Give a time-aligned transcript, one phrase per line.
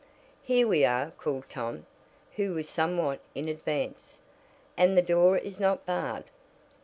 [0.41, 1.85] "Here we are," called Tom,
[2.35, 4.17] who was somewhat in advance.
[4.75, 6.23] "And the door is not barred."